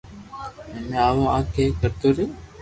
ھمي 0.75 0.97
اون 1.09 1.25
آ 1.35 1.37
اي 1.57 1.63
ڪرتو 1.79 2.07
ريو 2.15 2.27